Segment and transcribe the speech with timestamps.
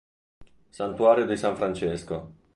[0.71, 2.33] Santuario di San Francesco